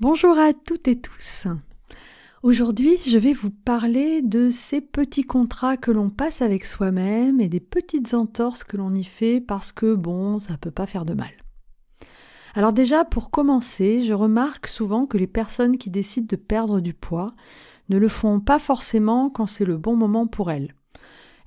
[0.00, 1.48] Bonjour à toutes et tous.
[2.44, 7.48] Aujourd'hui, je vais vous parler de ces petits contrats que l'on passe avec soi-même et
[7.48, 11.14] des petites entorses que l'on y fait parce que bon, ça peut pas faire de
[11.14, 11.32] mal.
[12.54, 16.94] Alors déjà, pour commencer, je remarque souvent que les personnes qui décident de perdre du
[16.94, 17.34] poids
[17.88, 20.76] ne le font pas forcément quand c'est le bon moment pour elles.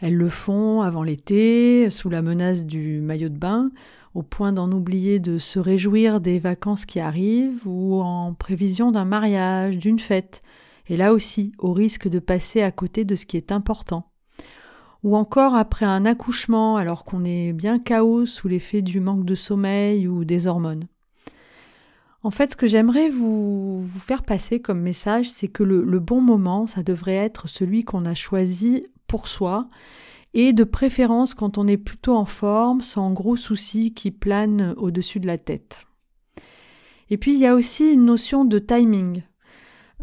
[0.00, 3.70] Elles le font avant l'été, sous la menace du maillot de bain,
[4.14, 9.04] au point d'en oublier de se réjouir des vacances qui arrivent ou en prévision d'un
[9.04, 10.42] mariage, d'une fête,
[10.88, 14.10] et là aussi au risque de passer à côté de ce qui est important.
[15.02, 19.34] Ou encore après un accouchement alors qu'on est bien chaos sous l'effet du manque de
[19.34, 20.84] sommeil ou des hormones.
[22.22, 26.66] En fait, ce que j'aimerais vous, faire passer comme message, c'est que le bon moment,
[26.66, 29.68] ça devrait être celui qu'on a choisi pour soi
[30.34, 35.18] et de préférence quand on est plutôt en forme, sans gros soucis qui planent au-dessus
[35.18, 35.84] de la tête.
[37.10, 39.22] Et puis il y a aussi une notion de timing.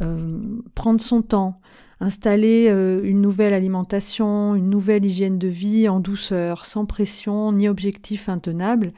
[0.02, 1.54] Euh, prendre son temps,
[2.02, 7.70] installer euh, une nouvelle alimentation, une nouvelle hygiène de vie en douceur, sans pression ni
[7.70, 8.92] objectif intenable,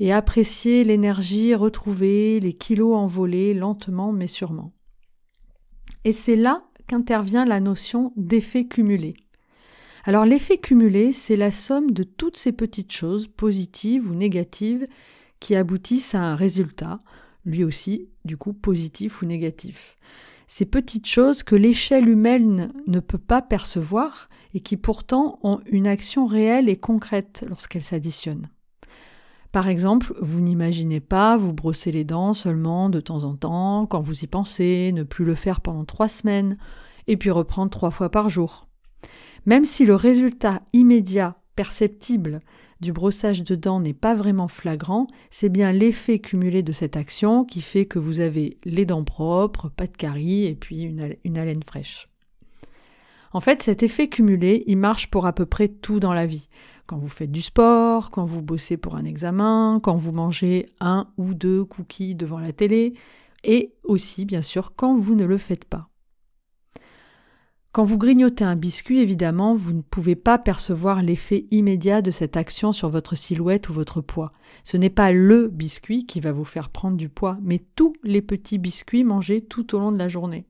[0.00, 4.72] et apprécier l'énergie retrouvée, les kilos envolés lentement mais sûrement.
[6.04, 9.14] Et c'est là qu'intervient la notion d'effet cumulé.
[10.04, 14.86] Alors l'effet cumulé, c'est la somme de toutes ces petites choses, positives ou négatives,
[15.38, 17.00] qui aboutissent à un résultat,
[17.44, 19.96] lui aussi, du coup, positif ou négatif.
[20.48, 25.86] Ces petites choses que l'échelle humaine ne peut pas percevoir et qui pourtant ont une
[25.86, 28.48] action réelle et concrète lorsqu'elles s'additionnent.
[29.52, 34.00] Par exemple, vous n'imaginez pas vous brosser les dents seulement de temps en temps, quand
[34.00, 36.56] vous y pensez, ne plus le faire pendant trois semaines,
[37.06, 38.66] et puis reprendre trois fois par jour.
[39.46, 42.40] Même si le résultat immédiat, perceptible,
[42.80, 47.44] du brossage de dents n'est pas vraiment flagrant, c'est bien l'effet cumulé de cette action
[47.44, 51.62] qui fait que vous avez les dents propres, pas de caries et puis une, haleine
[51.62, 52.08] fraîche.
[53.32, 56.48] En fait, cet effet cumulé, il marche pour à peu près tout dans la vie.
[56.86, 61.08] Quand vous faites du sport, quand vous bossez pour un examen, quand vous mangez un
[61.16, 62.94] ou deux cookies devant la télé,
[63.44, 65.91] et aussi, bien sûr, quand vous ne le faites pas.
[67.72, 72.36] Quand vous grignotez un biscuit, évidemment, vous ne pouvez pas percevoir l'effet immédiat de cette
[72.36, 74.32] action sur votre silhouette ou votre poids.
[74.62, 78.20] Ce n'est pas le biscuit qui va vous faire prendre du poids, mais tous les
[78.20, 80.44] petits biscuits mangés tout au long de la journée.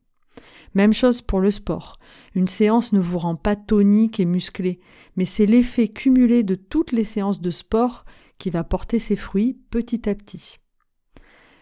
[0.74, 2.00] Même chose pour le sport.
[2.34, 4.80] Une séance ne vous rend pas tonique et musclé,
[5.14, 8.04] mais c'est l'effet cumulé de toutes les séances de sport
[8.38, 10.58] qui va porter ses fruits petit à petit.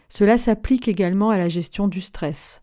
[0.09, 2.62] Cela s'applique également à la gestion du stress.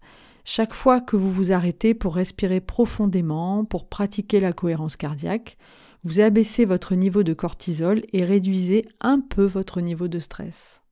[0.50, 5.58] Chaque fois que vous vous arrêtez pour respirer profondément, pour pratiquer la cohérence cardiaque,
[6.06, 10.84] vous abaissez votre niveau de cortisol et réduisez un peu votre niveau de stress.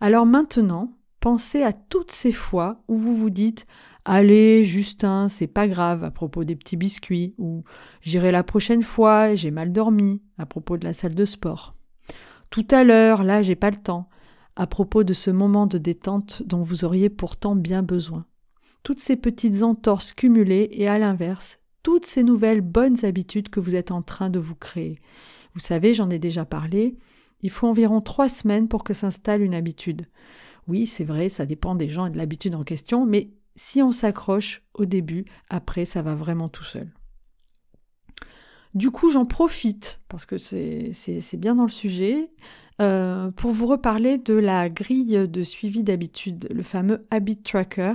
[0.00, 3.68] Alors maintenant, pensez à toutes ces fois où vous vous dites
[4.04, 7.62] Allez, Justin, c'est pas grave à propos des petits biscuits, ou
[8.00, 11.76] J'irai la prochaine fois, j'ai mal dormi à propos de la salle de sport.
[12.50, 14.08] Tout à l'heure, là, j'ai pas le temps
[14.58, 18.26] à propos de ce moment de détente dont vous auriez pourtant bien besoin.
[18.82, 23.76] Toutes ces petites entorses cumulées et à l'inverse, toutes ces nouvelles bonnes habitudes que vous
[23.76, 24.96] êtes en train de vous créer.
[25.54, 26.96] Vous savez, j'en ai déjà parlé,
[27.40, 30.06] il faut environ trois semaines pour que s'installe une habitude.
[30.66, 33.92] Oui, c'est vrai, ça dépend des gens et de l'habitude en question, mais si on
[33.92, 36.92] s'accroche au début, après, ça va vraiment tout seul.
[38.74, 42.30] Du coup, j'en profite, parce que c'est bien dans le sujet,
[42.80, 47.94] euh, pour vous reparler de la grille de suivi d'habitude, le fameux Habit Tracker.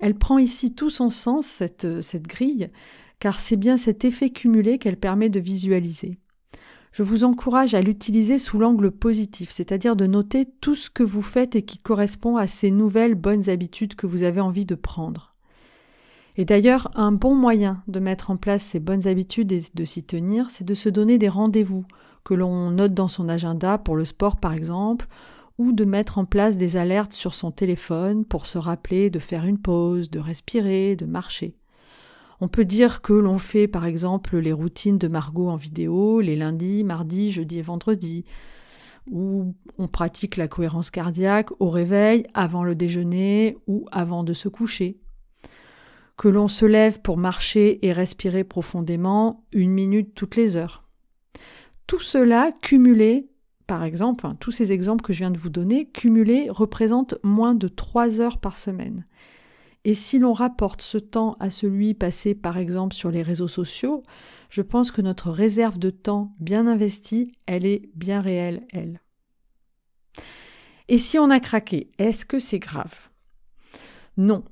[0.00, 2.70] Elle prend ici tout son sens, cette, cette grille,
[3.18, 6.18] car c'est bien cet effet cumulé qu'elle permet de visualiser.
[6.92, 11.22] Je vous encourage à l'utiliser sous l'angle positif, c'est-à-dire de noter tout ce que vous
[11.22, 15.33] faites et qui correspond à ces nouvelles bonnes habitudes que vous avez envie de prendre.
[16.36, 20.02] Et d'ailleurs, un bon moyen de mettre en place ces bonnes habitudes et de s'y
[20.02, 21.84] tenir, c'est de se donner des rendez-vous
[22.24, 25.06] que l'on note dans son agenda pour le sport par exemple,
[25.58, 29.44] ou de mettre en place des alertes sur son téléphone pour se rappeler de faire
[29.44, 31.56] une pause, de respirer, de marcher.
[32.40, 36.34] On peut dire que l'on fait par exemple les routines de Margot en vidéo les
[36.34, 38.24] lundis, mardis, jeudis et vendredis,
[39.12, 44.48] ou on pratique la cohérence cardiaque au réveil, avant le déjeuner ou avant de se
[44.48, 44.98] coucher.
[46.16, 50.84] Que l'on se lève pour marcher et respirer profondément une minute toutes les heures.
[51.86, 53.28] Tout cela cumulé,
[53.66, 57.68] par exemple, tous ces exemples que je viens de vous donner, cumulés représentent moins de
[57.68, 59.06] 3 heures par semaine.
[59.84, 64.02] Et si l'on rapporte ce temps à celui passé par exemple sur les réseaux sociaux,
[64.48, 69.00] je pense que notre réserve de temps bien investie, elle est bien réelle, elle.
[70.88, 73.10] Et si on a craqué, est-ce que c'est grave?
[74.16, 74.44] Non,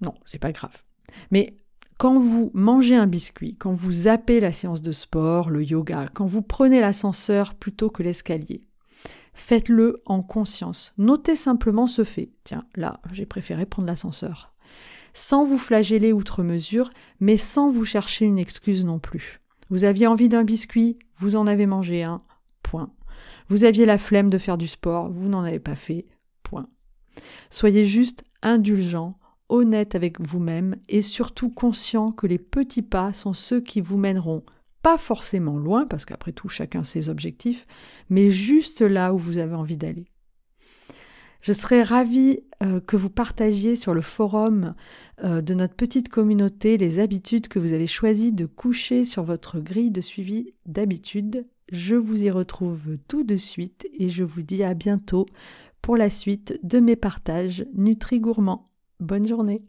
[0.00, 0.83] non, c'est pas grave.
[1.30, 1.58] Mais
[1.98, 6.26] quand vous mangez un biscuit, quand vous zappez la séance de sport, le yoga, quand
[6.26, 8.60] vous prenez l'ascenseur plutôt que l'escalier,
[9.32, 10.92] faites-le en conscience.
[10.98, 12.30] Notez simplement ce fait.
[12.44, 14.54] Tiens, là, j'ai préféré prendre l'ascenseur.
[15.12, 16.90] Sans vous flageller outre mesure,
[17.20, 19.40] mais sans vous chercher une excuse non plus.
[19.70, 22.22] Vous aviez envie d'un biscuit, vous en avez mangé un,
[22.62, 22.90] point.
[23.48, 26.06] Vous aviez la flemme de faire du sport, vous n'en avez pas fait,
[26.42, 26.68] point.
[27.50, 29.16] Soyez juste indulgent,
[29.48, 34.44] honnête avec vous-même et surtout conscient que les petits pas sont ceux qui vous mèneront
[34.82, 37.66] pas forcément loin, parce qu'après tout chacun ses objectifs,
[38.10, 40.04] mais juste là où vous avez envie d'aller.
[41.40, 44.74] Je serais ravie euh, que vous partagiez sur le forum
[45.22, 49.58] euh, de notre petite communauté les habitudes que vous avez choisi de coucher sur votre
[49.58, 51.46] grille de suivi d'habitude.
[51.70, 55.26] Je vous y retrouve tout de suite et je vous dis à bientôt
[55.82, 58.70] pour la suite de mes partages Nutri Gourmand.
[59.00, 59.62] Bonne journée